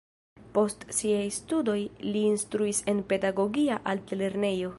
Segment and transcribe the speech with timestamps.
[0.53, 4.69] Post siaj studoj li instruis en pedagogia altlernejo.